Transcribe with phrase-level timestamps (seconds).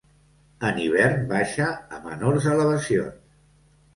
[0.69, 1.67] En hivern baixa
[1.97, 3.37] a menors elevacions.